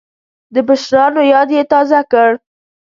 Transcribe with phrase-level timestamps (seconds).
[0.53, 2.29] د مشرانو یاد یې تازه کړ.